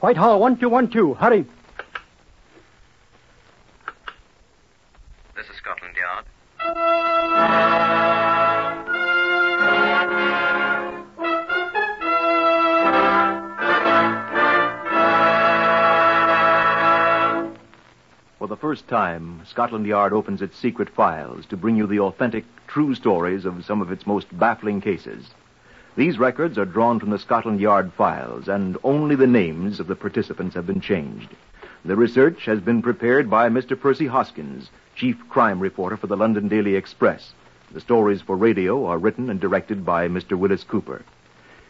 [0.00, 1.14] Whitehall, one two one two.
[1.14, 1.44] Hurry.
[5.34, 6.24] This is Scotland Yard.
[18.38, 22.44] For the first time, Scotland Yard opens its secret files to bring you the authentic,
[22.68, 25.28] true stories of some of its most baffling cases.
[25.98, 29.96] These records are drawn from the Scotland Yard files, and only the names of the
[29.96, 31.28] participants have been changed.
[31.84, 33.76] The research has been prepared by Mr.
[33.76, 37.32] Percy Hoskins, chief crime reporter for the London Daily Express.
[37.72, 40.38] The stories for radio are written and directed by Mr.
[40.38, 41.02] Willis Cooper.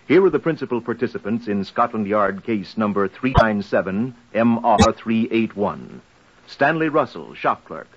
[0.07, 6.01] Here are the principal participants in Scotland Yard case number 397 MR381.
[6.47, 7.89] Stanley Russell, shop clerk.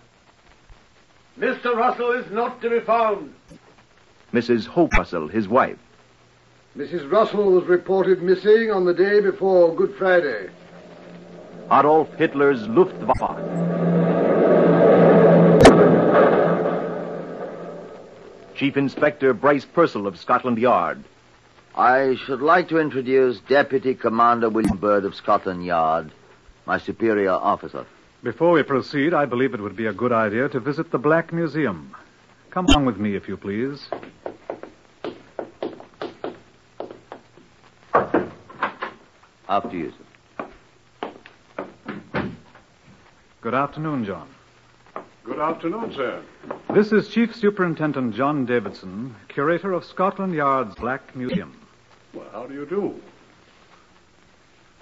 [1.38, 1.76] Mr.
[1.76, 3.34] Russell is not to be found.
[4.32, 4.66] Mrs.
[4.66, 5.78] Hope Russell, his wife.
[6.78, 7.12] Mrs.
[7.12, 10.50] Russell was reported missing on the day before Good Friday.
[11.70, 13.38] Adolf Hitler's Luftwaffe.
[18.56, 21.04] Chief Inspector Bryce Purcell of Scotland Yard.
[21.76, 26.12] I should like to introduce Deputy Commander William Bird of Scotland Yard,
[26.66, 27.86] my superior officer.
[28.24, 31.34] Before we proceed, I believe it would be a good idea to visit the Black
[31.34, 31.94] Museum.
[32.50, 33.90] Come along with me, if you please.
[39.52, 41.12] After you, sir.
[43.42, 44.30] Good afternoon, John.
[45.26, 46.24] Good afternoon, sir.
[46.74, 51.54] This is Chief Superintendent John Davidson, curator of Scotland Yard's Black Museum.
[52.14, 52.96] Well, how do you do?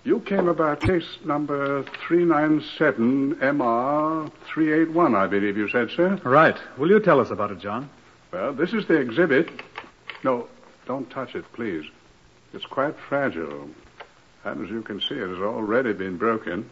[0.04, 6.22] You came about case number 397 MR 381, I believe you said, sir.
[6.24, 6.58] Right.
[6.78, 7.90] Will you tell us about it, John?
[8.32, 9.50] Well, this is the exhibit.
[10.24, 10.48] No,
[10.86, 11.86] don't touch it, please.
[12.54, 13.68] It's quite fragile.
[14.44, 16.70] And as you can see, it has already been broken.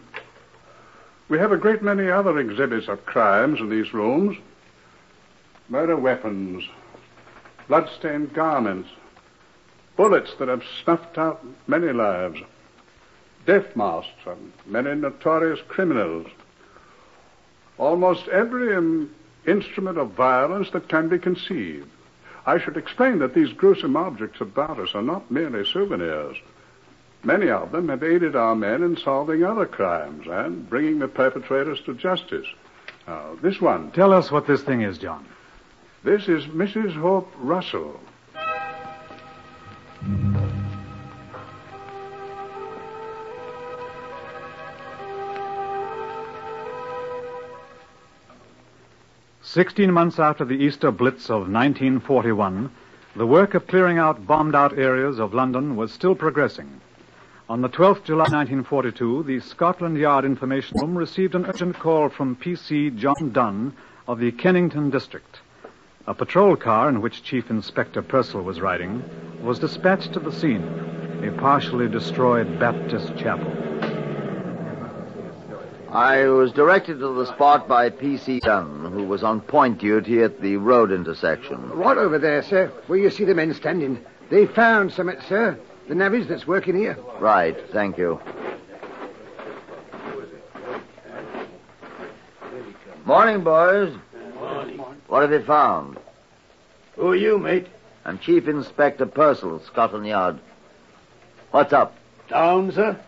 [1.29, 4.37] We have a great many other exhibits of crimes in these rooms
[5.69, 6.63] murder weapons,
[7.67, 8.89] blood-stained garments,
[9.97, 12.39] bullets that have snuffed out many lives,
[13.45, 16.27] death masks of many notorious criminals,
[17.77, 19.13] almost every um,
[19.45, 21.89] instrument of violence that can be conceived.
[22.45, 26.37] I should explain that these gruesome objects about us are not merely souvenirs.
[27.27, 31.81] Many of them have aided our men in solving other crimes and bringing the perpetrators
[31.81, 32.47] to justice.
[33.05, 35.25] Now, this one, Tell us what this thing is, John.
[36.05, 36.93] this is Mrs.
[36.93, 37.99] Hope Russell.
[49.41, 52.71] Sixteen months after the Easter Blitz of 1941,
[53.17, 56.79] the work of clearing out bombed out areas of London was still progressing.
[57.49, 62.35] On the 12th July 1942, the Scotland Yard Information Room received an urgent call from
[62.35, 63.73] PC John Dunn
[64.05, 65.39] of the Kennington District.
[66.07, 69.01] A patrol car in which Chief Inspector Purcell was riding
[69.41, 70.61] was dispatched to the scene,
[71.23, 73.49] a partially destroyed Baptist chapel.
[75.89, 78.41] I was directed to the spot by P.C.
[78.41, 81.69] Dunn, who was on point duty at the road intersection.
[81.69, 84.05] Right over there, sir, where you see the men standing.
[84.29, 85.57] They found something, sir.
[85.87, 86.97] The navvies that's working here.
[87.19, 88.19] Right, thank you.
[93.05, 93.93] Morning, boys.
[94.35, 94.77] Morning.
[95.07, 95.97] What have you found?
[96.97, 97.67] Who are you, mate?
[98.03, 100.39] I'm Chief Inspector Purcell, Scotland Yard.
[101.51, 101.95] What's up?
[102.27, 102.99] Down, sir?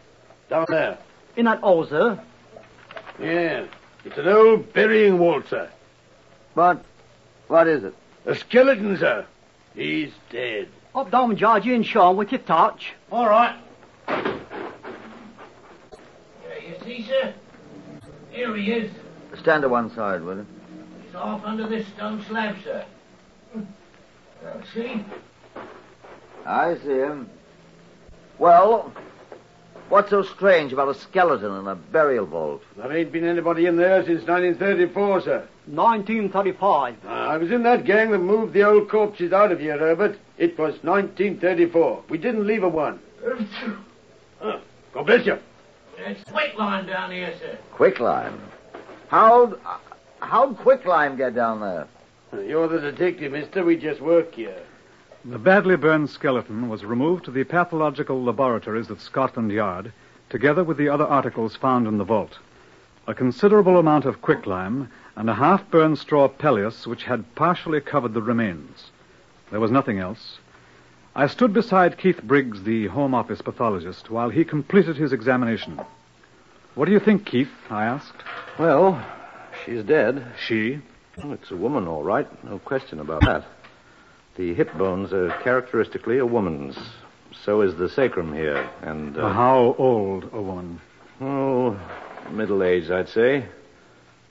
[0.49, 0.97] Down there.
[1.35, 2.17] In that hole, sir.
[3.19, 3.65] Yeah.
[4.05, 5.69] It's an old burying vault, sir.
[6.53, 6.85] What?
[7.49, 7.93] What is it?
[8.25, 9.25] A skeleton, sir.
[9.75, 10.69] He's dead.
[10.95, 12.93] Up down, Georgie and Sean with your torch.
[13.11, 13.55] All right.
[14.07, 14.25] There
[16.67, 17.33] You see, sir?
[18.31, 18.91] Here he is.
[19.39, 20.47] Stand to one side, will you?
[21.05, 22.85] He's off under this stone slab, sir.
[23.55, 25.05] Now, see?
[26.45, 27.29] I see him.
[28.39, 28.91] Well,
[29.89, 32.63] what's so strange about a skeleton in a burial vault?
[32.77, 35.47] There ain't been anybody in there since 1934, sir.
[35.69, 36.95] 1935.
[37.05, 40.17] Uh, I was in that gang that moved the old corpses out of here, Herbert.
[40.37, 42.03] It was 1934.
[42.09, 42.99] We didn't leave a one.
[44.41, 44.59] Uh,
[44.93, 45.37] God bless you.
[45.97, 47.57] It's quicklime down here, sir.
[47.73, 48.39] Quicklime.
[49.09, 49.59] How'd,
[50.19, 51.87] how'd Quicklime get down there?
[52.31, 53.65] You're the detective, mister.
[53.65, 54.61] We just work here.
[55.25, 59.91] The badly burned skeleton was removed to the pathological laboratories at Scotland Yard,
[60.29, 62.37] together with the other articles found in the vault.
[63.09, 68.13] A considerable amount of quicklime and a half burned straw palliasse which had partially covered
[68.13, 68.91] the remains.
[69.49, 70.37] There was nothing else.
[71.15, 75.81] I stood beside Keith Briggs, the Home Office pathologist, while he completed his examination.
[76.75, 77.49] What do you think, Keith?
[77.71, 78.21] I asked.
[78.59, 79.03] Well,
[79.65, 80.23] she's dead.
[80.45, 80.79] She?
[81.17, 82.27] Well, it's a woman, all right.
[82.45, 83.43] No question about that.
[84.35, 86.77] The hip bones are characteristically a woman's.
[87.43, 89.17] So is the sacrum here, and.
[89.17, 90.79] Uh, How old a woman?
[91.19, 91.75] Oh,
[92.31, 93.45] middle aged, I'd say.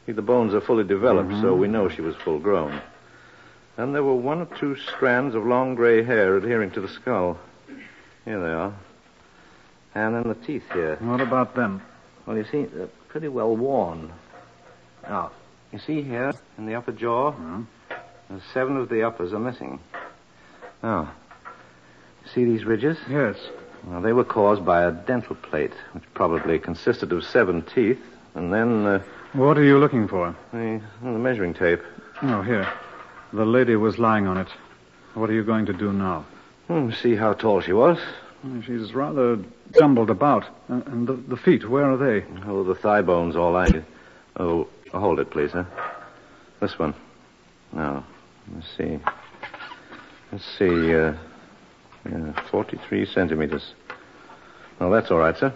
[0.06, 1.60] The bones are fully developed, so mm-hmm.
[1.60, 2.80] we know she was full grown.
[3.76, 7.38] And there were one or two strands of long gray hair adhering to the skull.
[8.24, 8.74] Here they are.
[9.94, 10.96] And then the teeth here.
[11.00, 11.82] What about them?
[12.26, 14.12] Well, you see, they're pretty well worn.
[15.02, 15.30] Now,
[15.72, 17.62] you see here in the upper jaw, mm-hmm.
[18.30, 19.78] there's seven of the uppers are missing.
[20.82, 21.12] Now,
[22.34, 22.96] see these ridges?
[23.10, 23.36] Yes.
[23.84, 27.98] Well, they were caused by a dental plate, which probably consisted of seven teeth,
[28.34, 29.02] and then uh,
[29.32, 30.34] What are you looking for?
[30.52, 31.80] the, the measuring tape.
[32.22, 32.70] Oh, here.
[33.32, 34.48] The lady was lying on it.
[35.14, 36.24] What are you going to do now?
[36.66, 37.98] Hmm, see how tall she was.
[38.64, 39.38] She's rather
[39.78, 40.44] jumbled about.
[40.68, 42.24] And, the, the feet, where are they?
[42.46, 43.66] Oh, the thigh bones all I.
[44.36, 45.64] Oh, hold it, please, huh?
[46.60, 46.94] This one.
[47.72, 48.04] Now,
[48.54, 48.98] let's see.
[50.30, 50.94] Let's see.
[50.94, 51.14] Uh,
[52.10, 53.74] yeah, 43 centimeters.
[54.78, 55.52] Well, that's all right, sir.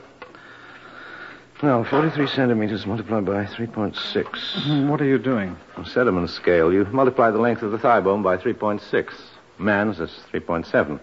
[1.62, 4.88] Now, 43 centimeters multiplied by 3.6.
[4.88, 5.56] What are you doing?
[5.76, 9.12] On Sediment scale, you multiply the length of the thigh bone by 3.6.
[9.58, 10.98] Man's is 3.7.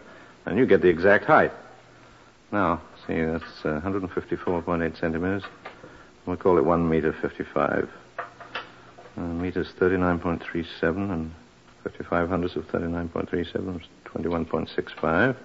[0.45, 1.53] And you get the exact height.
[2.51, 5.43] Now, see, that's uh, 154.8 centimeters.
[6.25, 7.89] We'll call it 1 meter 55.
[9.15, 11.31] Uh, meters 39.37 and
[11.83, 15.35] 55 hundredths of 39.37 is 21.65.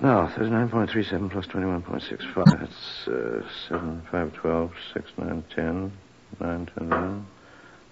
[0.00, 2.60] Now, 39.37 plus 21.65.
[2.60, 5.92] That's uh, 7, 5, 12, 6, 9, 10,
[6.40, 7.26] 9, 10, 11,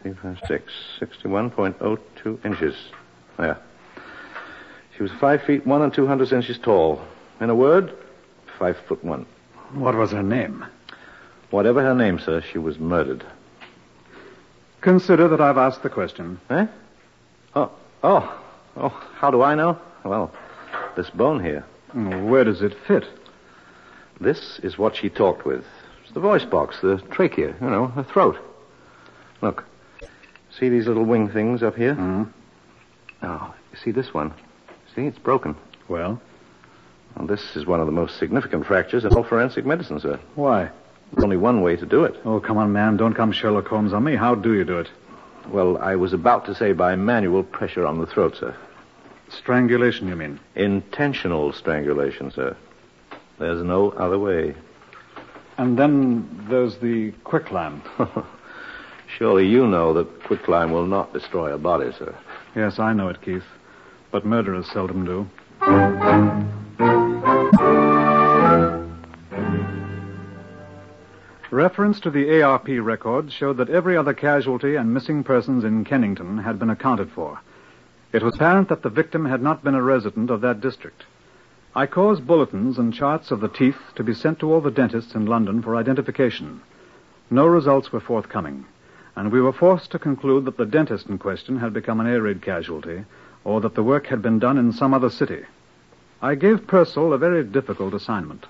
[0.02, 0.72] 3, 5, 6.
[1.00, 2.74] 61.02 inches.
[3.38, 3.58] There.
[4.96, 7.00] She was 5 feet 1 and 200 inches tall.
[7.40, 7.92] In a word,
[8.58, 9.26] 5 foot 1.
[9.72, 10.64] What was her name?
[11.50, 13.24] Whatever her name, sir, she was murdered.
[14.82, 16.38] Consider that I've asked the question.
[16.50, 16.66] Eh?
[17.56, 17.72] Oh,
[18.02, 18.43] oh,
[18.76, 19.78] oh, how do I know?
[20.04, 20.32] Well,
[20.96, 21.64] this bone here.
[21.94, 23.04] Where does it fit?
[24.20, 25.64] This is what she talked with.
[26.04, 28.36] It's the voice box, the trachea, you know, her throat.
[29.40, 29.64] Look.
[30.58, 31.94] See these little wing things up here?
[31.94, 32.32] Mm.
[33.22, 34.32] Now, you see this one?
[34.94, 35.56] See, it's broken.
[35.88, 36.20] Well,
[37.16, 40.18] Well, this is one of the most significant fractures in all forensic medicine, sir.
[40.34, 40.70] why?
[41.12, 42.16] There's only one way to do it.
[42.24, 42.96] Oh, come on, man.
[42.96, 44.16] Don't come Sherlock Holmes on me.
[44.16, 44.88] How do you do it?
[45.48, 48.56] Well, I was about to say by manual pressure on the throat, sir.
[49.28, 50.40] Strangulation, you mean?
[50.54, 52.56] Intentional strangulation, sir.
[53.38, 54.54] There's no other way.
[55.56, 57.82] And then there's the quicklime.
[59.18, 62.14] Surely you know that quicklime will not destroy a body, sir.
[62.56, 63.44] yes, I know it, Keith.
[64.10, 66.53] But murderers seldom do.
[71.64, 76.36] Reference to the ARP records showed that every other casualty and missing persons in Kennington
[76.36, 77.40] had been accounted for.
[78.12, 81.04] It was apparent that the victim had not been a resident of that district.
[81.74, 85.14] I caused bulletins and charts of the teeth to be sent to all the dentists
[85.14, 86.60] in London for identification.
[87.30, 88.66] No results were forthcoming,
[89.16, 92.20] and we were forced to conclude that the dentist in question had become an air
[92.20, 93.06] raid casualty,
[93.42, 95.40] or that the work had been done in some other city.
[96.20, 98.44] I gave Purcell a very difficult assignment.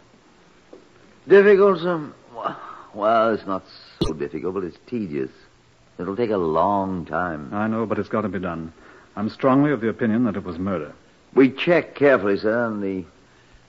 [1.29, 2.11] Difficult, sir?
[2.95, 3.65] Well, it's not
[4.03, 5.31] so difficult, but it's tedious.
[5.99, 7.51] It'll take a long time.
[7.53, 8.73] I know, but it's got to be done.
[9.17, 10.93] I'm strongly of the opinion that it was murder.
[11.35, 13.05] We checked carefully, sir, and the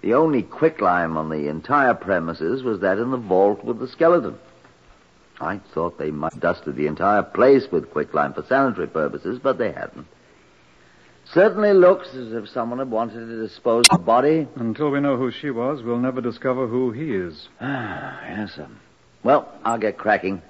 [0.02, 4.38] the only quicklime on the entire premises was that in the vault with the skeleton.
[5.42, 9.58] I thought they might have dusted the entire place with quicklime for sanitary purposes, but
[9.58, 10.06] they hadn't.
[11.34, 14.48] Certainly looks as if someone had wanted to dispose of the body.
[14.56, 17.48] Until we know who she was, we'll never discover who he is.
[17.60, 18.68] Ah, yes, sir.
[19.26, 20.44] Well, I'll get cracking.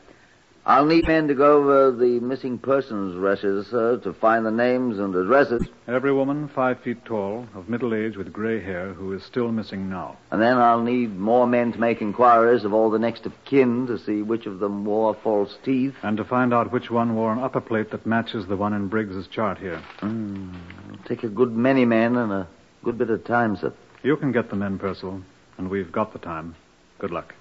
[0.65, 5.00] I'll need men to go over the missing persons registers, sir, to find the names
[5.00, 5.65] and addresses.
[5.88, 9.89] Every woman five feet tall, of middle age, with gray hair, who is still missing
[9.89, 10.17] now.
[10.29, 13.88] And then I'll need more men to make inquiries of all the next of kin
[13.88, 15.96] to see which of them wore false teeth.
[16.03, 18.89] And to find out which one wore an upper plate that matches the one in
[18.89, 19.82] Briggs's chart here.
[20.01, 20.53] Mm,
[20.89, 22.48] it'll take a good many men and a
[22.84, 23.72] good bit of time, sir.
[24.03, 25.22] You can get the men, Purcell,
[25.58, 26.55] and we've got the time.
[27.00, 27.34] Good luck.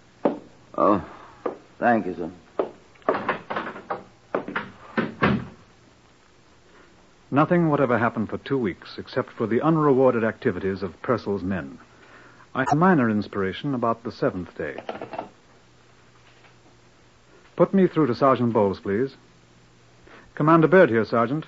[0.76, 1.04] Oh,
[1.78, 2.30] thank you, sir.
[7.30, 11.78] Nothing whatever happened for two weeks except for the unrewarded activities of Purcell's men.
[12.54, 14.76] I had minor inspiration about the seventh day.
[17.56, 19.16] Put me through to Sergeant Bowles, please.
[20.36, 21.46] Commander Bird here, Sergeant.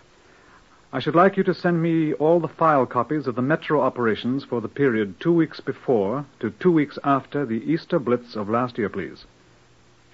[0.92, 4.44] I should like you to send me all the file copies of the Metro operations
[4.44, 8.78] for the period two weeks before to two weeks after the Easter Blitz of last
[8.78, 9.24] year, please.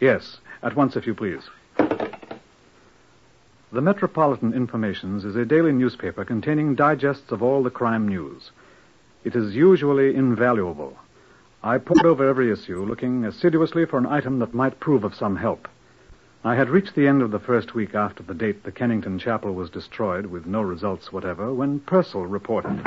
[0.03, 1.49] Yes, at once, if you please.
[1.79, 8.51] The Metropolitan Informations is a daily newspaper containing digests of all the crime news.
[9.23, 10.97] It is usually invaluable.
[11.63, 15.37] I pored over every issue, looking assiduously for an item that might prove of some
[15.37, 15.69] help.
[16.43, 19.55] I had reached the end of the first week after the date the Kennington Chapel
[19.55, 22.83] was destroyed with no results whatever when Purcell reported.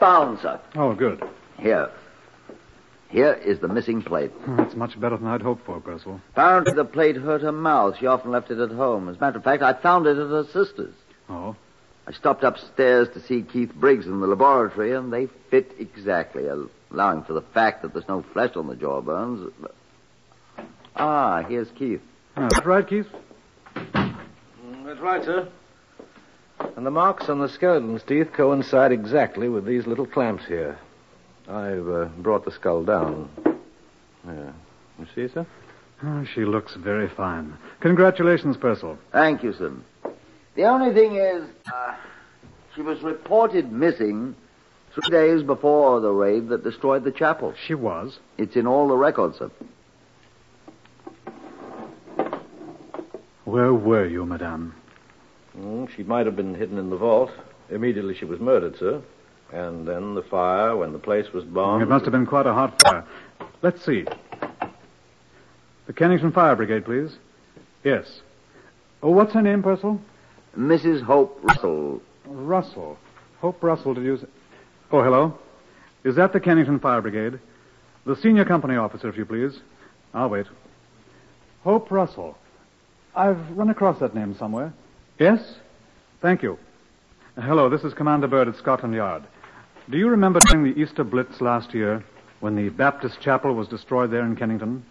[0.00, 0.60] Found, sir.
[0.74, 1.22] Oh, good.
[1.56, 1.90] Here.
[3.10, 4.30] Here is the missing plate.
[4.46, 6.20] That's much better than I'd hoped for, Purcell.
[6.32, 7.96] Apparently the plate hurt her mouth.
[7.98, 9.08] She often left it at home.
[9.08, 10.94] As a matter of fact, I found it at her sister's.
[11.28, 11.56] Oh?
[12.06, 17.24] I stopped upstairs to see Keith Briggs in the laboratory, and they fit exactly, allowing
[17.24, 19.52] for the fact that there's no flesh on the jawbones.
[20.94, 22.00] Ah, here's Keith.
[22.36, 23.06] Oh, that's right, Keith?
[23.74, 25.48] That's right, sir.
[26.76, 30.78] And the marks on the skeleton's teeth coincide exactly with these little clamps here.
[31.50, 33.28] I've uh, brought the skull down.
[34.24, 34.52] Yeah.
[34.98, 35.46] You see, sir?
[36.02, 37.56] Oh, she looks very fine.
[37.80, 38.98] Congratulations, Purcell.
[39.12, 39.72] Thank you, sir.
[40.54, 41.42] The only thing is,
[41.72, 41.96] uh,
[42.74, 44.36] she was reported missing
[44.94, 47.54] three days before the raid that destroyed the chapel.
[47.66, 48.18] She was?
[48.38, 49.50] It's in all the records, sir.
[53.44, 54.74] Where were you, madame?
[55.58, 57.30] Mm, she might have been hidden in the vault.
[57.70, 59.02] Immediately she was murdered, sir.
[59.52, 61.82] And then the fire, when the place was bombed.
[61.82, 63.04] It must have been quite a hot fire.
[63.62, 64.06] Let's see.
[65.86, 67.16] The Kennington Fire Brigade, please.
[67.82, 68.20] Yes.
[69.02, 70.00] Oh, what's her name, Purcell?
[70.56, 71.02] Mrs.
[71.02, 72.00] Hope Russell.
[72.26, 72.96] Russell.
[73.40, 74.26] Hope Russell, did you say?
[74.92, 75.38] Oh, hello.
[76.04, 77.38] Is that the Kennington Fire Brigade?
[78.06, 79.60] The senior company officer, if you please.
[80.14, 80.46] I'll wait.
[81.64, 82.38] Hope Russell.
[83.14, 84.72] I've run across that name somewhere.
[85.18, 85.56] Yes?
[86.22, 86.58] Thank you.
[87.36, 89.24] Hello, this is Commander Bird at Scotland Yard.
[89.90, 92.04] Do you remember during the Easter Blitz last year
[92.38, 94.84] when the Baptist chapel was destroyed there in Kennington?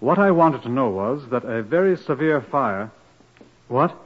[0.00, 2.90] What I wanted to know was that a very severe fire.
[3.68, 3.96] What?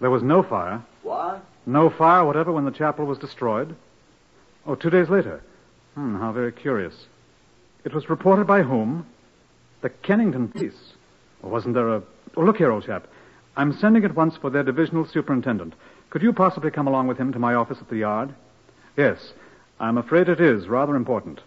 [0.00, 0.82] There was no fire.
[1.02, 1.44] What?
[1.66, 3.76] No fire whatever when the chapel was destroyed?
[4.66, 5.42] Oh, two days later.
[5.94, 6.94] Hmm, how very curious.
[7.84, 9.06] It was reported by whom?
[9.82, 10.94] The Kennington police.
[11.42, 12.02] Or wasn't there a.
[12.34, 13.06] Oh, look here, old chap.
[13.58, 15.74] I'm sending at once for their divisional superintendent.
[16.08, 18.34] Could you possibly come along with him to my office at the yard?
[18.96, 19.32] Yes.
[19.78, 21.40] I'm afraid it is rather important.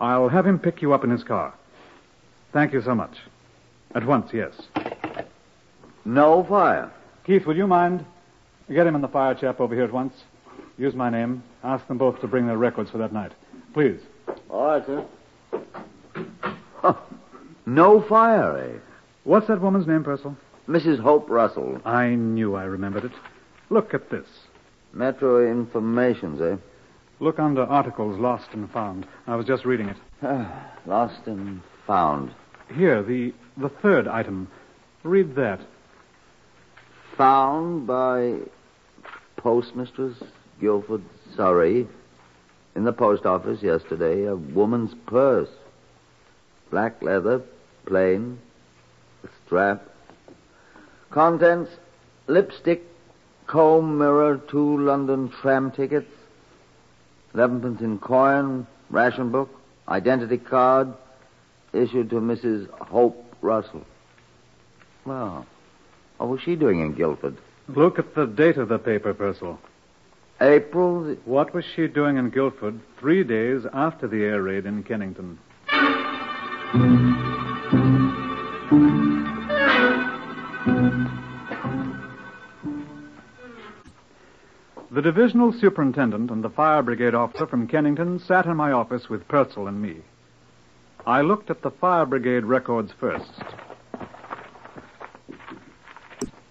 [0.00, 1.54] I'll have him pick you up in his car.
[2.52, 3.16] Thank you so much.
[3.94, 4.54] At once, yes.
[6.04, 6.90] No fire.
[7.24, 8.04] Keith, will you mind?
[8.72, 10.14] Get him and the fire chap over here at once.
[10.78, 11.42] Use my name.
[11.62, 13.32] Ask them both to bring their records for that night.
[13.72, 14.00] Please.
[14.48, 15.04] All right, sir.
[17.66, 18.78] no fire, eh?
[19.24, 20.36] What's that woman's name, Purcell?
[20.68, 21.00] Mrs.
[21.00, 21.80] Hope Russell.
[21.84, 23.12] I knew I remembered it.
[23.70, 24.26] Look at this.
[24.92, 26.56] Metro Informations, eh?
[27.18, 29.06] Look under articles lost and found.
[29.26, 29.96] I was just reading it.
[30.22, 32.32] Ah, lost and found.
[32.74, 34.48] Here, the the third item.
[35.02, 35.60] Read that.
[37.16, 38.38] Found by
[39.38, 40.22] postmistress
[40.60, 41.02] Guildford
[41.36, 41.86] Surrey
[42.74, 45.48] in the post office yesterday a woman's purse.
[46.70, 47.42] Black leather,
[47.86, 48.38] plain,
[49.44, 49.88] strap.
[51.10, 51.70] Contents
[52.26, 52.82] lipstick,
[53.46, 56.10] comb, mirror, two London tram tickets,
[57.36, 59.50] elevenpence in coin, ration book,
[59.88, 60.88] identity card,
[61.74, 62.70] issued to Mrs.
[62.80, 63.84] Hope Russell.
[65.04, 65.46] Well,
[66.16, 67.36] what was she doing in Guildford?
[67.68, 69.60] Look at the date of the paper, Purcell.
[70.40, 71.04] April.
[71.04, 71.18] The...
[71.26, 75.38] What was she doing in Guildford three days after the air raid in Kennington?
[84.96, 89.28] The divisional superintendent and the fire brigade officer from Kennington sat in my office with
[89.28, 89.96] Purcell and me.
[91.06, 93.30] I looked at the fire brigade records first.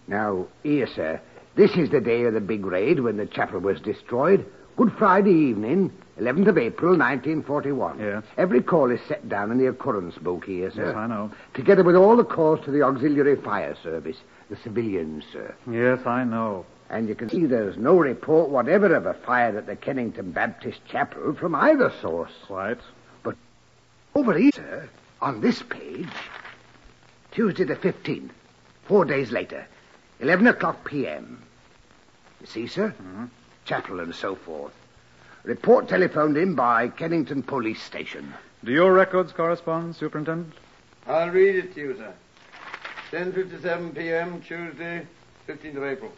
[0.07, 1.19] Now, here, sir.
[1.55, 4.45] This is the day of the big raid when the chapel was destroyed.
[4.77, 7.97] Good Friday evening, 11th of April, 1941.
[7.97, 8.23] Yes.
[8.37, 10.89] Every call is set down in the occurrence book here, sir.
[10.89, 11.31] Yes, I know.
[11.55, 14.17] Together with all the calls to the auxiliary fire service,
[14.51, 15.55] the civilians, sir.
[15.67, 16.67] Yes, I know.
[16.89, 20.85] And you can see there's no report whatever of a fire at the Kennington Baptist
[20.85, 22.31] Chapel from either source.
[22.45, 22.77] Quite.
[23.23, 23.35] But
[24.13, 24.89] Over here, sir,
[25.21, 26.07] on this page,
[27.31, 28.29] Tuesday the 15th,
[28.85, 29.65] four days later,
[30.19, 31.41] 11 o'clock p.m.
[32.41, 32.89] You see, sir?
[33.01, 33.25] Mm-hmm.
[33.65, 34.73] Chapel and so forth.
[35.43, 38.33] Report telephoned in by Kennington Police Station.
[38.63, 40.53] Do your records correspond, Superintendent?
[41.07, 42.13] I'll read it to you, sir.
[43.11, 45.05] 10.57 p.m., Tuesday,
[45.47, 46.11] 15th of April.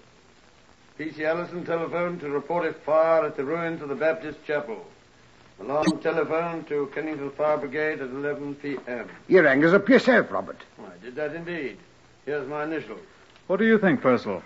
[0.98, 1.24] P.C.
[1.26, 4.84] Allison telephoned to report a fire at the ruins of the Baptist Chapel.
[5.60, 9.08] Alarm telephone to Kennington Fire Brigade at 11 p.m.
[9.28, 10.58] You rang us up yourself, Robert.
[10.80, 11.78] I did that indeed.
[12.26, 13.00] Here's my initials.
[13.46, 14.42] What do you think, Purcell?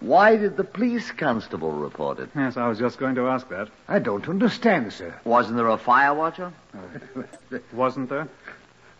[0.00, 2.28] Why did the police constable report it?
[2.34, 3.68] Yes, I was just going to ask that.
[3.88, 5.14] I don't understand, sir.
[5.24, 6.52] Wasn't there a fire watcher?
[7.72, 8.28] Wasn't there?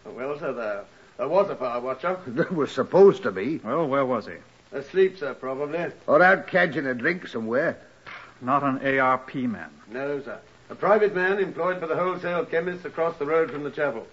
[0.06, 0.84] Well, sir, there,
[1.18, 2.18] there was a fire watcher.
[2.26, 3.58] There was supposed to be.
[3.58, 4.34] Well, where was he?
[4.74, 5.86] Asleep, sir, probably.
[6.06, 7.78] Or out catching a drink somewhere.
[8.40, 9.70] Not an ARP man.
[9.90, 10.38] No, sir.
[10.68, 14.06] A private man employed by the wholesale chemists across the road from the chapel.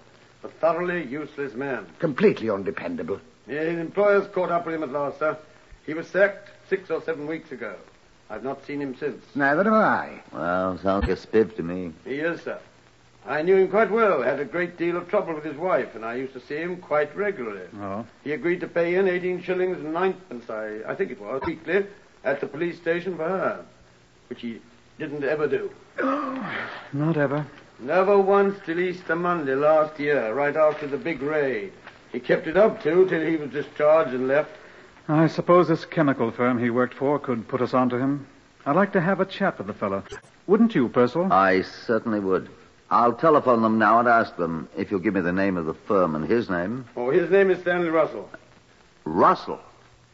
[0.44, 1.86] A thoroughly useless man.
[2.00, 3.20] Completely undependable.
[3.48, 5.38] Yeah, His employers caught up with him at last, sir.
[5.86, 7.76] He was sacked six or seven weeks ago.
[8.30, 9.24] I've not seen him since.
[9.36, 10.22] Neither have I.
[10.32, 11.92] Well, sounds like a spiff to me.
[12.06, 12.60] He is, sir.
[13.26, 14.24] I knew him quite well.
[14.24, 16.78] Had a great deal of trouble with his wife, and I used to see him
[16.78, 17.68] quite regularly.
[17.80, 18.06] Oh.
[18.24, 21.86] He agreed to pay in 18 shillings and ninepence, I, I think it was, weekly,
[22.24, 23.66] at the police station for her,
[24.30, 24.60] which he
[24.98, 25.72] didn't ever do.
[26.00, 27.46] Oh not ever.
[27.80, 31.72] Never once till Easter Monday last year, right after the big raid.
[32.12, 34.52] He kept it up, too, till he was discharged and left.
[35.08, 38.28] I suppose this chemical firm he worked for could put us onto him.
[38.66, 40.04] I'd like to have a chat with the fellow.
[40.46, 41.32] Wouldn't you, Purcell?
[41.32, 42.50] I certainly would.
[42.92, 45.74] I'll telephone them now and ask them if you'll give me the name of the
[45.74, 46.86] firm and his name.
[46.98, 48.30] Oh, his name is Stanley Russell.
[49.06, 49.62] Russell.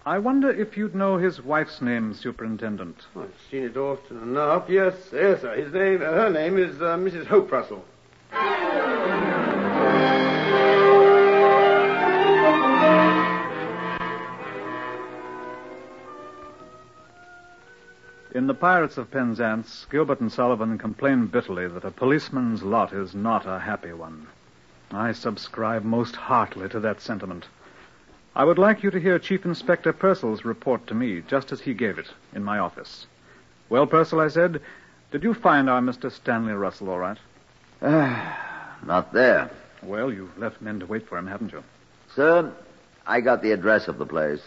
[0.05, 2.96] I wonder if you'd know his wife's name, Superintendent.
[3.15, 4.69] I've seen it often enough.
[4.69, 5.55] Yes, yes, sir.
[5.55, 7.25] His name, uh, her name is uh, Mrs.
[7.25, 7.84] Hope Russell.
[18.38, 23.15] In The Pirates of Penzance, Gilbert and Sullivan complain bitterly that a policeman's lot is
[23.15, 24.28] not a happy one.
[24.91, 27.47] I subscribe most heartily to that sentiment.
[28.36, 31.73] I would like you to hear Chief Inspector Purcell's report to me, just as he
[31.73, 33.08] gave it, in my office.
[33.69, 34.62] Well, Purcell, I said,
[35.10, 36.12] did you find our Mr.
[36.12, 37.17] Stanley Russell all right?
[37.82, 39.50] Ah, not there.
[39.82, 41.63] Well, you've left men to wait for him, haven't you?
[42.13, 42.54] Sir,
[43.08, 44.43] I got the address of the place.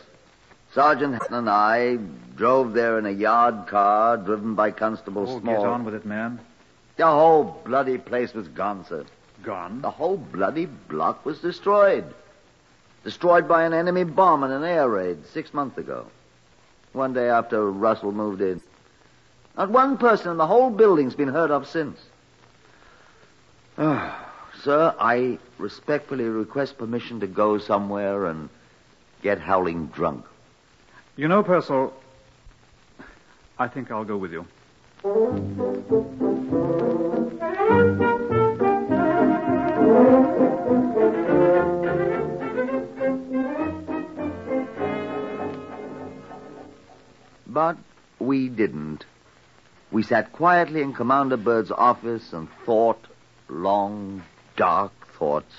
[0.72, 1.96] Sergeant Hatton and I
[2.37, 5.54] drove there in a yard car driven by Constable Oh, Small.
[5.56, 6.40] get on with it, man.
[6.96, 9.04] The whole bloody place was gone, sir.
[9.42, 9.80] Gone?
[9.80, 12.04] The whole bloody block was destroyed.
[13.04, 16.06] Destroyed by an enemy bomb in an air raid six months ago.
[16.92, 18.61] One day after Russell moved in.
[19.56, 21.98] Not one person in the whole building's been heard of since.
[23.78, 24.30] Ah,
[24.62, 28.50] sir, I respectfully request permission to go somewhere and
[29.22, 30.26] get howling drunk.
[31.20, 31.92] You know, Purcell,
[33.59, 34.46] I think I'll go with you.
[47.46, 47.76] But
[48.18, 49.04] we didn't.
[49.92, 53.04] We sat quietly in Commander Bird's office and thought
[53.50, 54.22] long,
[54.56, 55.52] dark thoughts.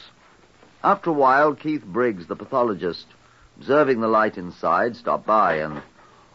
[0.84, 3.06] After a while, Keith Briggs, the pathologist,
[3.62, 5.84] observing the light inside, stopped by, and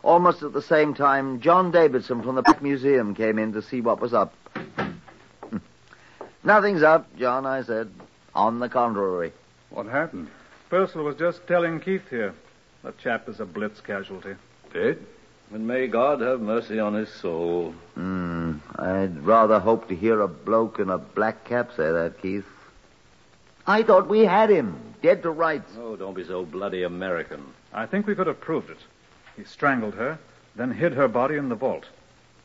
[0.05, 3.81] almost at the same time, John Davidson from the Black Museum came in to see
[3.81, 4.33] what was up.
[6.45, 7.91] Nothing's up, John, I said.
[8.33, 9.33] On the contrary.
[9.71, 10.29] What happened?
[10.71, 12.33] Purcell was just telling Keith here.
[12.85, 14.37] The chap is a blitz casualty.
[14.73, 15.05] Dead?
[15.53, 17.75] And may God have mercy on his soul.
[17.95, 18.59] Hmm.
[18.77, 22.47] I'd rather hope to hear a bloke in a black cap say that, Keith.
[23.67, 25.73] I thought we had him, dead to rights.
[25.79, 27.45] Oh, don't be so bloody American.
[27.73, 28.79] I think we could have proved it.
[29.37, 30.19] He strangled her,
[30.55, 31.85] then hid her body in the vault.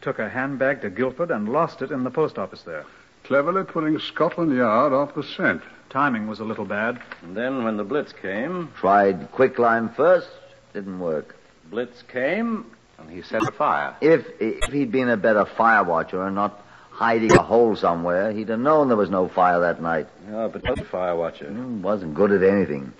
[0.02, 2.86] Took her handbag to Guildford and lost it in the post office there.
[3.24, 5.62] Cleverly putting Scotland Yard off the scent.
[5.92, 7.00] Timing was a little bad.
[7.22, 10.30] And then when the Blitz came, Tried quicklime first,
[10.74, 11.36] didn't work.
[11.70, 12.66] Blitz came,
[12.98, 13.96] And he set a fire.
[14.02, 16.60] If if he'd been a better fire watcher and not
[17.02, 20.08] hiding a hole somewhere, he'd have known there was no fire that night.
[20.30, 21.48] yeah, but not a fire watcher.
[21.48, 22.94] Hmm, Wasn't good at anything.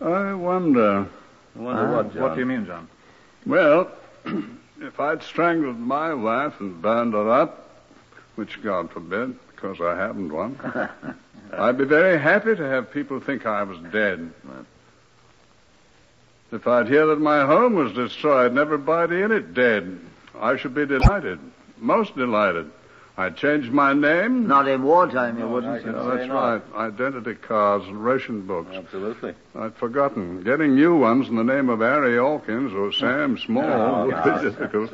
[0.00, 1.06] I wonder.
[1.56, 2.22] I wonder Ah, what, John.
[2.22, 2.88] What do you mean, John?
[3.46, 3.92] Well,
[4.80, 7.70] if I'd strangled my wife and burned her up,
[8.34, 10.58] which God forbid, because I haven't one,
[11.56, 14.32] I'd be very happy to have people think I was dead.
[16.50, 19.96] If I'd hear that my home was destroyed and everybody in it dead,
[20.40, 21.38] I should be delighted,
[21.78, 22.70] most delighted.
[23.16, 24.48] I changed my name.
[24.48, 25.86] Not in wartime, you oh, wouldn't.
[25.86, 26.62] Yeah, that's right.
[26.74, 28.74] Identity cards and ration books.
[28.74, 29.34] Absolutely.
[29.54, 30.42] I'd forgotten.
[30.42, 34.92] Getting new ones in the name of Harry Hawkins or Sam Small would be difficult.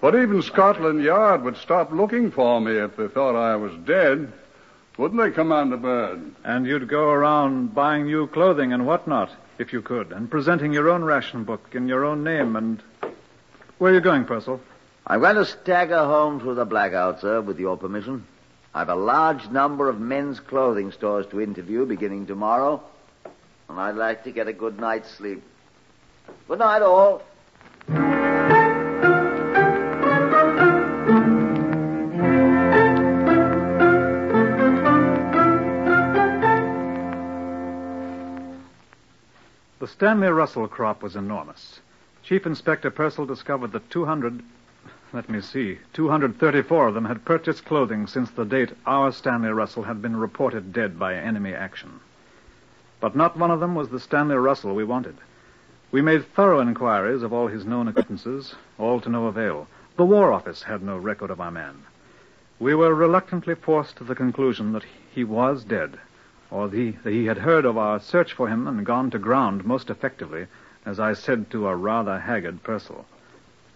[0.00, 4.32] But even Scotland Yard would stop looking for me if they thought I was dead.
[4.96, 6.32] Wouldn't they, Commander Bird?
[6.44, 10.88] And you'd go around buying new clothing and whatnot, if you could, and presenting your
[10.88, 12.80] own ration book in your own name and.
[13.78, 14.60] Where are you going, Purcell?
[15.08, 18.26] I'm going to stagger home through the blackout, sir, with your permission.
[18.74, 22.82] I've a large number of men's clothing stores to interview beginning tomorrow,
[23.68, 25.44] and I'd like to get a good night's sleep.
[26.48, 27.22] Good night, all.
[39.78, 41.78] The Stanley Russell crop was enormous.
[42.24, 44.42] Chief Inspector Purcell discovered that 200,
[45.12, 49.84] let me see, 234 of them had purchased clothing since the date our Stanley Russell
[49.84, 52.00] had been reported dead by enemy action.
[53.00, 55.16] But not one of them was the Stanley Russell we wanted.
[55.92, 59.68] We made thorough inquiries of all his known acquaintances, all to no avail.
[59.96, 61.84] The War Office had no record of our man.
[62.58, 65.98] We were reluctantly forced to the conclusion that he was dead,
[66.50, 69.64] or the, that he had heard of our search for him and gone to ground
[69.64, 70.46] most effectively,
[70.84, 73.06] as I said to a rather haggard Purcell.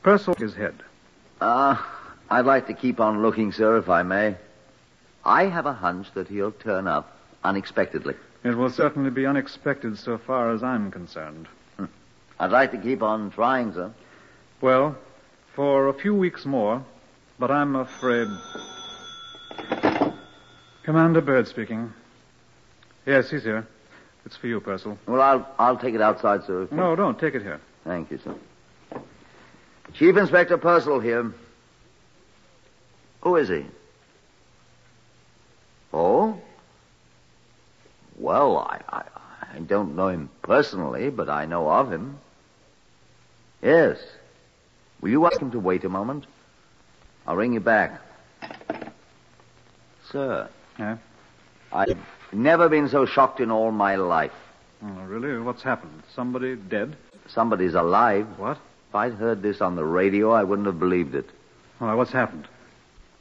[0.02, 0.82] Purcell shook his head.
[1.40, 1.76] Uh,
[2.28, 4.36] I'd like to keep on looking, sir, if I may.
[5.24, 8.14] I have a hunch that he'll turn up unexpectedly.
[8.44, 11.48] It will certainly be unexpected so far as I'm concerned.
[12.38, 13.92] I'd like to keep on trying, sir.
[14.60, 14.96] Well,
[15.54, 16.82] for a few weeks more,
[17.38, 18.28] but I'm afraid.
[20.84, 21.92] Commander Bird speaking.
[23.04, 23.66] Yes, he's here.
[24.24, 24.98] It's for you, Purcell.
[25.06, 26.68] Well, I'll I'll take it outside, sir.
[26.70, 27.18] No, don't.
[27.18, 27.60] Take it here.
[27.84, 28.34] Thank you, sir.
[29.94, 31.32] Chief Inspector Purcell here.
[33.22, 33.66] Who is he?
[35.92, 36.40] Oh?
[38.18, 39.02] Well, I, I,
[39.54, 42.18] I don't know him personally, but I know of him.
[43.62, 43.98] Yes.
[45.00, 46.26] Will you ask him to wait a moment?
[47.26, 48.00] I'll ring you back.
[50.10, 50.48] Sir.
[50.78, 50.98] Yeah?
[51.72, 51.98] I've
[52.32, 54.32] never been so shocked in all my life.
[54.82, 55.38] Oh, really?
[55.40, 56.02] What's happened?
[56.14, 56.96] Somebody dead?
[57.28, 58.26] Somebody's alive.
[58.38, 58.58] What?
[58.90, 61.30] If I'd heard this on the radio, I wouldn't have believed it.
[61.78, 62.48] Why, what's happened?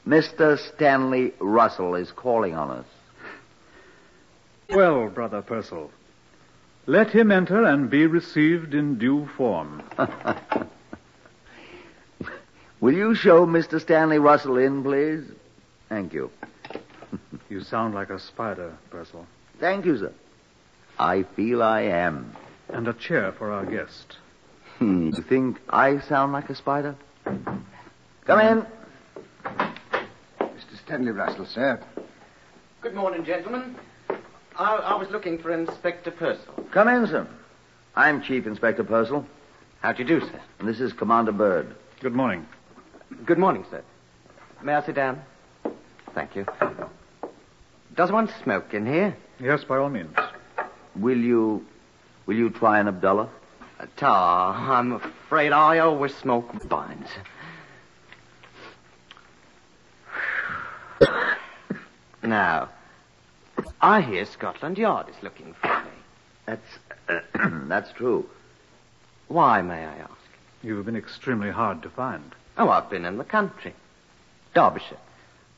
[0.08, 0.58] Mr.
[0.58, 2.88] Stanley Russell is calling on us.
[4.72, 5.92] Well, Brother Purcell,
[6.88, 9.84] let him enter and be received in due form.
[12.80, 13.80] Will you show Mr.
[13.80, 15.24] Stanley Russell in, please?
[15.88, 16.32] Thank you.
[17.50, 19.28] you sound like a spider, Purcell.
[19.60, 20.14] Thank you, sir.
[20.98, 22.36] I feel I am.
[22.70, 24.18] And a chair for our guest.
[24.80, 26.96] Hmm, you think I sound like a spider?
[27.26, 28.66] Come in.
[30.40, 30.84] Mr.
[30.86, 31.84] Stanley Russell, sir.
[32.80, 33.76] Good morning, gentlemen.
[34.58, 36.64] I, I was looking for Inspector Purcell.
[36.72, 37.28] Come in, sir.
[37.98, 39.26] I'm Chief Inspector Purcell.
[39.82, 40.42] How do you do, sir?
[40.60, 41.76] And this is Commander Bird.
[42.00, 42.46] Good morning.
[43.26, 43.84] Good morning, sir.
[44.64, 45.22] May I sit down?
[46.16, 46.46] Thank you.
[47.96, 49.18] Does one smoke in here?
[49.42, 50.16] Yes, by all means.
[50.96, 51.66] Will you.
[52.26, 53.30] Will you try an Abdullah?
[53.80, 57.08] Uh, Tar, I'm afraid I always smoke vines.
[62.22, 62.70] now,
[63.80, 65.92] I hear Scotland Yard is looking for me.
[66.46, 66.80] That's.
[67.68, 68.30] that's true.
[69.30, 70.14] Why, may I ask?
[70.62, 72.36] You've been extremely hard to find.
[72.58, 73.74] Oh, I've been in the country.
[74.54, 74.98] Derbyshire.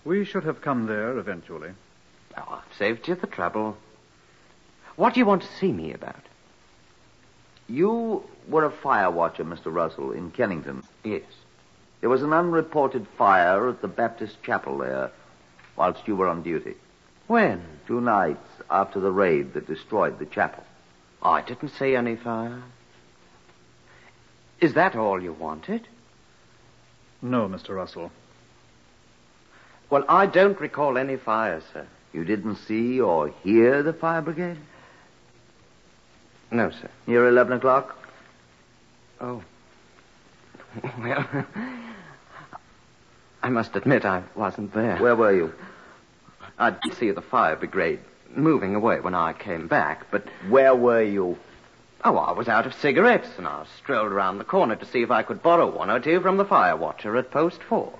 [0.05, 1.71] We should have come there eventually.
[2.38, 3.77] Oh, I've saved you the trouble.
[4.95, 6.21] What do you want to see me about?
[7.67, 9.74] You were a fire watcher, Mr.
[9.74, 10.84] Russell, in Kennington.
[11.04, 11.24] Yes.
[12.02, 15.12] There was an unreported fire at the Baptist chapel there
[15.76, 16.76] whilst you were on duty.
[17.28, 17.62] When?
[17.88, 20.63] Two nights after the raid that destroyed the chapel.
[21.21, 22.62] I didn't see any fire.
[24.60, 25.88] Is that all you wanted?
[27.21, 27.76] No, Mr.
[27.76, 28.12] Russell.
[29.89, 31.86] Well, I don't recall any fire, sir.
[32.13, 34.58] You didn't see or hear the fire brigade?
[36.52, 36.90] No, sir.
[37.08, 37.96] Near 11 o'clock?
[39.20, 39.44] Oh.
[41.00, 41.46] Well,
[43.44, 44.98] I must admit I wasn't there.
[45.00, 45.52] Where were you?
[46.58, 48.00] I did see the fire brigade
[48.36, 50.24] moving away when I came back, but.
[50.48, 51.38] Where were you?
[52.06, 55.12] Oh, I was out of cigarettes, and I strolled around the corner to see if
[55.12, 57.92] I could borrow one or two from the fire watcher at post four.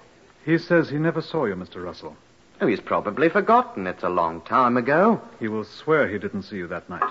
[0.46, 1.84] He says he never saw you, Mr.
[1.84, 2.16] Russell.
[2.62, 3.88] Oh, he's probably forgotten.
[3.88, 5.20] It's a long time ago.
[5.40, 7.04] He will swear he didn't see you that night.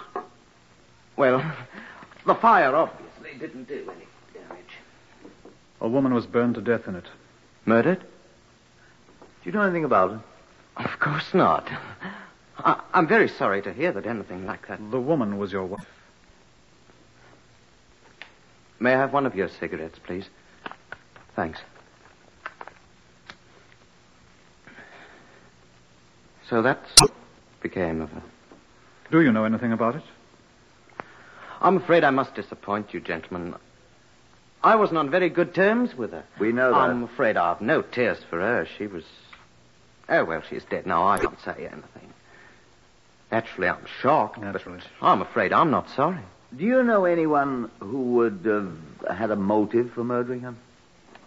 [1.21, 1.45] Well,
[2.25, 4.79] the fire obviously didn't do any damage.
[5.83, 7.05] A woman was burned to death in it.
[7.67, 8.01] Murdered?
[8.01, 8.07] Do
[9.45, 10.21] you know anything about it?
[10.83, 11.69] Of course not.
[12.57, 14.79] I, I'm very sorry to hear that anything like that.
[14.91, 15.85] The woman was your wife.
[18.79, 20.25] May I have one of your cigarettes, please?
[21.37, 21.61] Thanks.
[26.49, 27.13] So that's what
[27.61, 28.23] became of her.
[29.11, 30.03] Do you know anything about it?
[31.61, 33.55] I'm afraid I must disappoint you, gentlemen.
[34.63, 36.25] I wasn't on very good terms with her.
[36.39, 36.77] We know that.
[36.77, 38.67] I'm afraid I've no tears for her.
[38.79, 39.05] She was.
[40.09, 41.07] Oh, well, she's dead now.
[41.07, 42.13] I can't say anything.
[43.31, 44.39] Naturally, I'm shocked.
[44.39, 44.81] Naturally.
[45.01, 46.21] I'm afraid I'm not sorry.
[46.57, 50.55] Do you know anyone who would have had a motive for murdering her?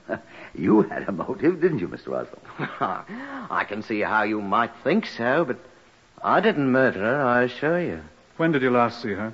[0.55, 2.07] you had a motive, didn't you, Mr.
[2.09, 2.39] Russell?
[2.59, 5.59] I can see how you might think so, but
[6.21, 8.01] I didn't murder her, I assure you.
[8.35, 9.33] When did you last see her?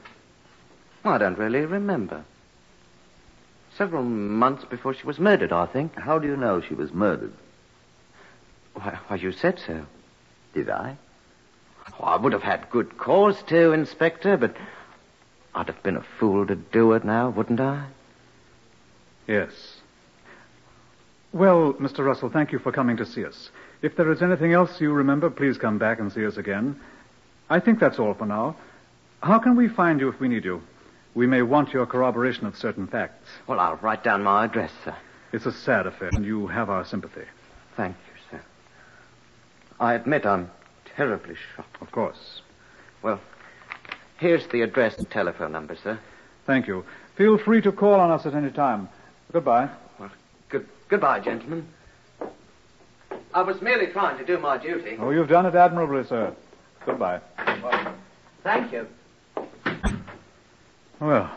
[1.09, 2.23] I don't really remember.
[3.77, 5.95] Several months before she was murdered, I think.
[5.95, 7.33] How do you know she was murdered?
[8.73, 9.85] Why, why you said so.
[10.53, 10.97] Did I?
[11.99, 14.55] Oh, I would have had good cause to, Inspector, but
[15.55, 17.85] I'd have been a fool to do it now, wouldn't I?
[19.27, 19.51] Yes.
[21.31, 22.05] Well, Mr.
[22.05, 23.49] Russell, thank you for coming to see us.
[23.81, 26.79] If there is anything else you remember, please come back and see us again.
[27.49, 28.55] I think that's all for now.
[29.21, 30.61] How can we find you if we need you?
[31.15, 33.27] We may want your corroboration of certain facts.
[33.47, 34.95] Well, I'll write down my address, sir.
[35.31, 37.25] It's a sad affair, and you have our sympathy.
[37.75, 38.41] Thank you, sir.
[39.79, 40.49] I admit I'm
[40.95, 41.77] terribly shocked.
[41.81, 42.41] Of course.
[43.01, 43.19] Well,
[44.17, 45.99] here's the address and telephone number, sir.
[46.45, 46.83] Thank you.
[47.15, 48.89] Feel free to call on us at any time.
[49.31, 49.69] Goodbye.
[49.99, 50.09] Well,
[50.49, 51.67] good goodbye, gentlemen.
[53.33, 54.97] I was merely trying to do my duty.
[54.99, 56.33] Oh, you've done it admirably, sir.
[56.85, 57.21] Goodbye.
[57.61, 57.93] Well,
[58.43, 58.87] Thank you.
[60.99, 61.31] Well,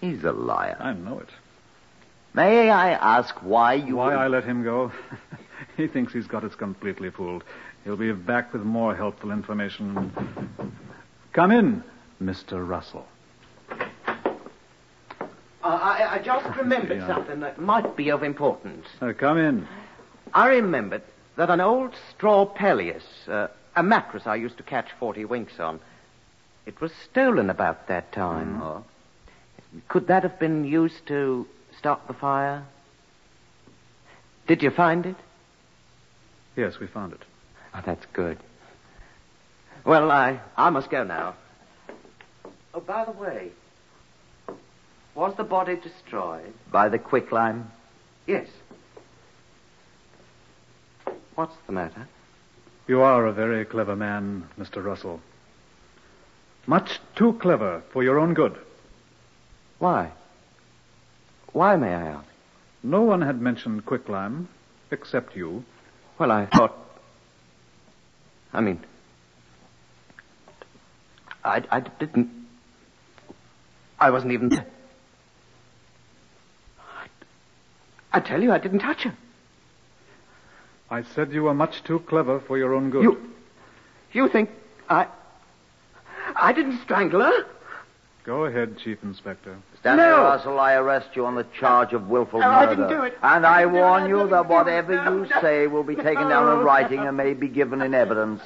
[0.00, 0.76] He's a liar.
[0.80, 1.28] I know it.
[2.34, 3.96] May I ask why you...
[3.96, 4.90] Why I let him go?
[5.76, 7.44] he thinks he's got us completely fooled.
[7.84, 10.10] He'll be back with more helpful information.
[11.32, 11.84] Come in,
[12.20, 12.66] Mr.
[12.66, 13.06] Russell.
[13.70, 13.76] Uh,
[15.62, 17.06] I, I just remembered Yeah.
[17.06, 18.86] something that might be of importance.
[19.00, 19.68] Uh, come in.
[20.34, 21.02] I remembered
[21.36, 25.78] that an old straw palliasse, uh, a mattress I used to catch 40 winks on,
[26.66, 28.62] it was stolen about that time.
[28.62, 28.84] Oh.
[29.88, 31.46] Could that have been used to
[31.78, 32.64] start the fire?
[34.46, 35.16] Did you find it?
[36.56, 37.22] Yes, we found it.
[37.74, 38.38] Oh, that's good.
[39.84, 41.34] Well, I, I must go now.
[42.74, 43.50] Oh, by the way,
[45.14, 46.52] was the body destroyed?
[46.70, 47.70] By the quicklime?
[48.26, 48.46] Yes.
[51.34, 52.08] What's the matter?
[52.86, 54.84] You are a very clever man, Mr.
[54.84, 55.20] Russell.
[56.66, 58.56] Much too clever for your own good.
[59.78, 60.12] Why?
[61.52, 62.28] Why, may I ask?
[62.82, 64.48] No one had mentioned quicklime,
[64.90, 65.64] except you.
[66.18, 66.74] Well, I thought.
[68.52, 68.80] I mean.
[71.44, 72.30] I, I didn't.
[73.98, 74.52] I wasn't even.
[76.78, 77.06] I,
[78.12, 79.14] I tell you, I didn't touch her.
[80.90, 83.02] I said you were much too clever for your own good.
[83.02, 83.32] You.
[84.12, 84.50] You think
[84.88, 85.06] I.
[86.42, 87.46] I didn't strangle her?
[88.24, 89.56] Go ahead, Chief Inspector.
[89.80, 90.22] Stanley No.
[90.22, 92.56] Russell, I arrest you on the charge of willful No, murder.
[92.72, 93.16] I didn't do it.
[93.22, 93.80] And I I didn't do it.
[93.80, 95.40] warn you that whatever No, you no.
[95.40, 98.42] say will be taken down in writing and may be given in evidence.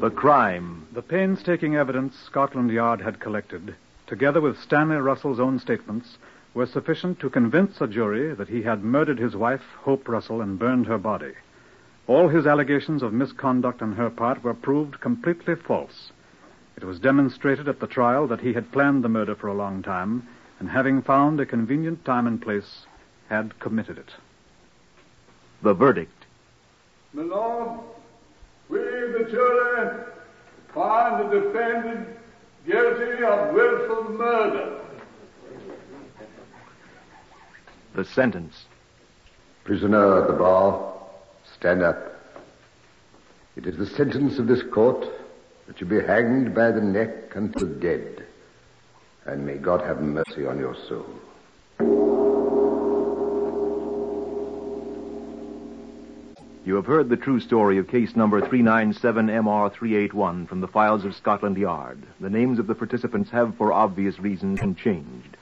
[0.00, 0.86] The crime.
[0.92, 3.74] The painstaking evidence Scotland Yard had collected,
[4.06, 6.18] together with Stanley Russell's own statements,
[6.54, 10.58] were sufficient to convince a jury that he had murdered his wife, Hope Russell, and
[10.58, 11.32] burned her body.
[12.06, 16.12] All his allegations of misconduct on her part were proved completely false.
[16.76, 19.82] It was demonstrated at the trial that he had planned the murder for a long
[19.82, 20.28] time,
[20.60, 22.86] and having found a convenient time and place,
[23.28, 24.12] had committed it.
[25.62, 26.26] The verdict.
[27.12, 27.80] My lord,
[28.68, 30.04] we, the jury,
[30.72, 32.08] find the defendant
[32.66, 34.80] guilty of willful murder.
[37.94, 38.64] The sentence.
[39.64, 40.95] Prisoner at the bar,
[41.58, 42.12] stand up.
[43.56, 45.04] It is the sentence of this court
[45.66, 48.24] that you be hanged by the neck until dead.
[49.24, 51.08] And may God have mercy on your soul.
[56.64, 61.56] You have heard the true story of case number 397MR381 from the files of Scotland
[61.56, 62.02] Yard.
[62.20, 65.36] The names of the participants have, for obvious reasons, been changed.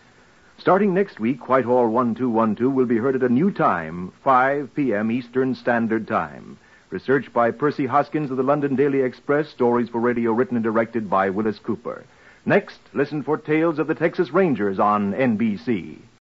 [0.65, 5.11] Starting next week, Whitehall 1212 will be heard at a new time, 5 p.m.
[5.11, 6.57] Eastern Standard Time.
[6.89, 11.11] Research by Percy Hoskins of the London Daily Express, stories for radio written and directed
[11.11, 12.07] by Willis Cooper.
[12.47, 15.99] Next, listen for tales of the Texas Rangers on NBC.